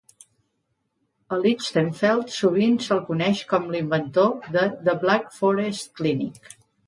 [1.35, 6.51] A Lichtenfeld sovint se'l coneix com l'inventor de "The Black Forest Clinic".